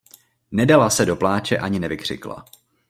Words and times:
Nedala 0.51 0.89
se 0.89 1.05
do 1.05 1.15
pláče, 1.15 1.57
ani 1.57 1.79
nevykřikla. 1.79 2.45